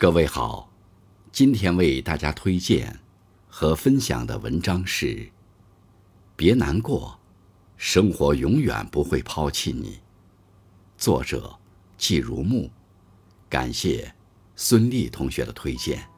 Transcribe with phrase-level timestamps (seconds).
[0.00, 0.70] 各位好，
[1.32, 3.00] 今天为大家推荐
[3.48, 5.28] 和分享的文章是：
[6.36, 7.18] 别难过，
[7.76, 9.98] 生活永远不会抛弃你。
[10.96, 11.58] 作者
[11.96, 12.70] 季如木，
[13.48, 14.14] 感谢
[14.54, 16.08] 孙俪同学的推荐。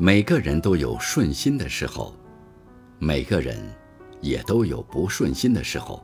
[0.00, 2.14] 每个人都有顺心的时候，
[3.00, 3.58] 每个人
[4.20, 6.00] 也都有不顺心的时候。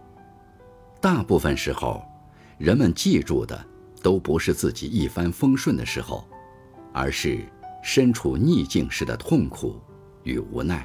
[1.01, 2.05] 大部分时候，
[2.59, 3.65] 人们记住的
[4.03, 6.27] 都不是自己一帆风顺的时候，
[6.93, 7.39] 而是
[7.85, 9.81] 身处逆境时的痛苦
[10.25, 10.85] 与无奈。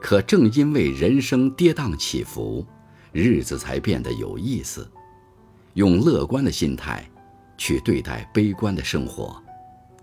[0.00, 2.64] 可正因为人生跌宕起伏，
[3.12, 4.90] 日子才变得有意思。
[5.74, 7.06] 用乐观的心态
[7.58, 9.43] 去对待悲观的生活。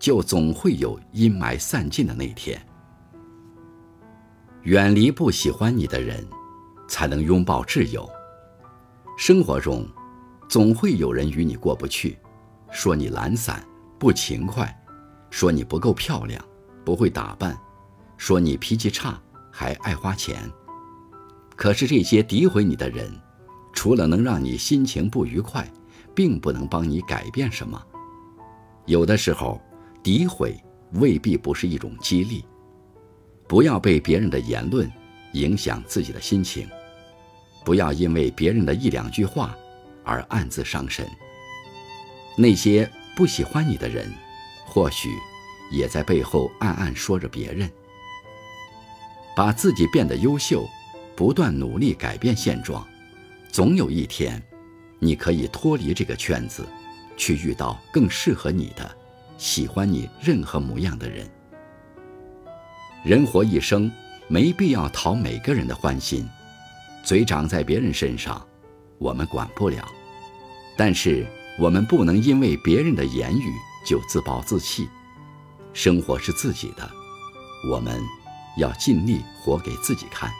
[0.01, 2.59] 就总会有阴霾散尽的那天。
[4.63, 6.27] 远离不喜欢你的人，
[6.87, 8.09] 才能拥抱挚友。
[9.15, 9.87] 生活中，
[10.49, 12.17] 总会有人与你过不去，
[12.71, 13.63] 说你懒散
[13.99, 14.75] 不勤快，
[15.29, 16.43] 说你不够漂亮，
[16.83, 17.55] 不会打扮，
[18.17, 20.51] 说你脾气差还爱花钱。
[21.55, 23.07] 可是这些诋毁你的人，
[23.71, 25.71] 除了能让你心情不愉快，
[26.15, 27.79] 并不能帮你改变什么。
[28.87, 29.61] 有的时候。
[30.03, 30.55] 诋毁
[30.93, 32.43] 未必不是一种激励，
[33.47, 34.91] 不要被别人的言论
[35.33, 36.67] 影响自己的心情，
[37.63, 39.55] 不要因为别人的一两句话
[40.03, 41.07] 而暗自伤神。
[42.35, 44.11] 那些不喜欢你的人，
[44.65, 45.09] 或许
[45.71, 47.69] 也在背后暗暗说着别人。
[49.35, 50.67] 把自己变得优秀，
[51.15, 52.85] 不断努力改变现状，
[53.49, 54.41] 总有一天，
[54.99, 56.65] 你可以脱离这个圈子，
[57.15, 58.97] 去遇到更适合你的。
[59.41, 61.27] 喜欢你任何模样的人。
[63.03, 63.91] 人活一生，
[64.27, 66.29] 没必要讨每个人的欢心。
[67.03, 68.47] 嘴长在别人身上，
[68.99, 69.83] 我们管不了；
[70.77, 71.25] 但是
[71.57, 73.51] 我们不能因为别人的言语
[73.83, 74.87] 就自暴自弃。
[75.73, 76.87] 生活是自己的，
[77.67, 77.99] 我们
[78.57, 80.31] 要尽力活给自己看。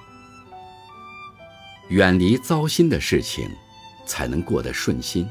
[1.89, 3.50] 远离糟心的事情，
[4.06, 5.28] 才能过得顺心。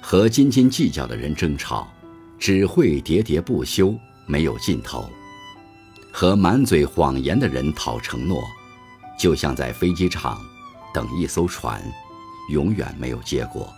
[0.00, 1.86] 和斤斤计较的人争吵。
[2.38, 3.94] 只会喋喋不休，
[4.26, 5.08] 没有尽头。
[6.12, 8.42] 和满嘴谎言的人讨承诺，
[9.18, 10.40] 就像在飞机场
[10.94, 11.82] 等一艘船，
[12.50, 13.72] 永远没有结果。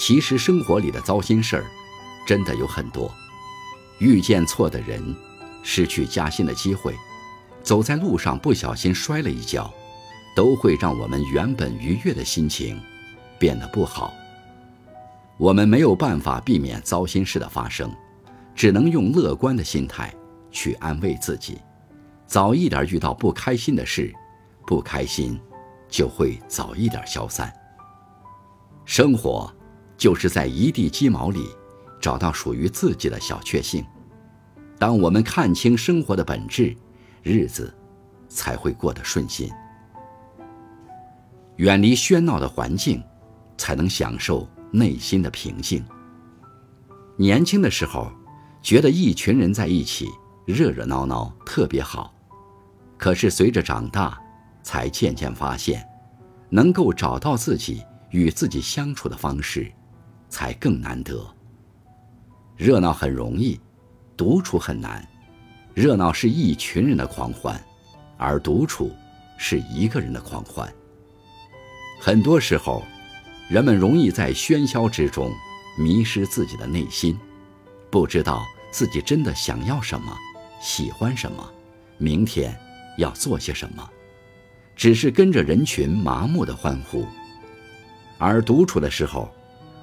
[0.00, 1.64] 其实生活里的糟心事儿，
[2.26, 3.12] 真的有很多。
[3.98, 5.14] 遇见错的人，
[5.62, 6.92] 失去加薪的机会，
[7.62, 9.72] 走在路上不小心摔了一跤，
[10.34, 12.80] 都会让我们原本愉悦的心情
[13.38, 14.12] 变得不好。
[15.38, 17.92] 我们没有办法避免糟心事的发生，
[18.54, 20.14] 只能用乐观的心态
[20.50, 21.58] 去安慰自己，
[22.26, 24.12] 早一点遇到不开心的事，
[24.66, 25.40] 不开心
[25.88, 27.52] 就会早一点消散。
[28.84, 29.52] 生活
[29.96, 31.48] 就是在一地鸡毛里
[32.00, 33.84] 找到属于自己的小确幸。
[34.78, 36.76] 当我们看清生活的本质，
[37.22, 37.72] 日子
[38.28, 39.50] 才会过得顺心。
[41.56, 43.02] 远离喧闹的环境，
[43.56, 44.48] 才能享受。
[44.72, 45.84] 内心的平静。
[47.16, 48.10] 年轻的时候，
[48.62, 50.08] 觉得一群人在一起
[50.46, 52.12] 热热闹闹特别好，
[52.96, 54.18] 可是随着长大，
[54.62, 55.86] 才渐渐发现，
[56.48, 59.70] 能够找到自己与自己相处的方式，
[60.30, 61.22] 才更难得。
[62.56, 63.60] 热闹很容易，
[64.16, 65.06] 独处很难。
[65.74, 67.62] 热闹是一群人的狂欢，
[68.16, 68.90] 而独处
[69.36, 70.72] 是一个人的狂欢。
[72.00, 72.82] 很多时候。
[73.52, 75.30] 人们容易在喧嚣之中
[75.76, 77.20] 迷失自己的内心，
[77.90, 80.16] 不知道自己真的想要什么，
[80.58, 81.52] 喜欢什么，
[81.98, 82.58] 明天
[82.96, 83.86] 要做些什么，
[84.74, 87.06] 只是跟着人群麻木的欢呼。
[88.16, 89.30] 而独处的时候，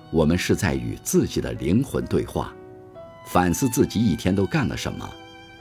[0.09, 2.51] 我们是在与自己的灵魂对话，
[3.27, 5.07] 反思自己一天都干了什么，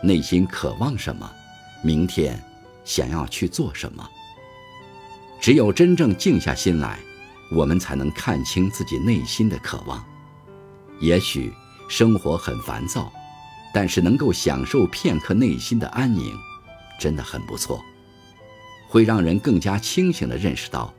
[0.02, 1.30] 内心渴望什么，
[1.82, 2.42] 明天
[2.86, 4.08] 想要去做什么。
[5.38, 6.98] 只有真正静下心来。
[7.50, 10.04] 我们才能看清自己内心的渴望。
[11.00, 11.52] 也许
[11.88, 13.12] 生活很烦躁，
[13.72, 16.36] 但是能够享受片刻内心的安宁，
[17.00, 17.82] 真的很不错。
[18.88, 20.92] 会让人更加清醒地认识到，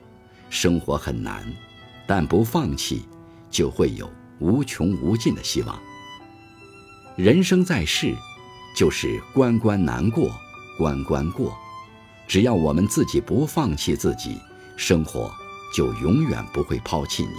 [0.50, 1.44] 生活很难，
[2.08, 3.06] 但不放弃，
[3.50, 4.10] 就会有
[4.40, 5.80] 无穷无尽的希望。
[7.16, 8.16] 人生在世，
[8.76, 10.32] 就是关关难过
[10.78, 11.58] 关关过，
[12.28, 14.38] 只要我们自己不放弃自己，
[14.78, 15.30] 生活
[15.74, 17.36] 就永远不会抛弃你。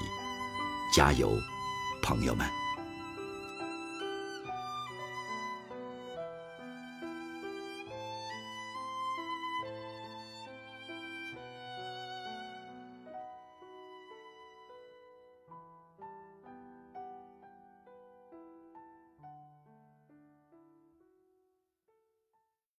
[0.94, 1.32] 加油，
[2.02, 2.48] 朋友们！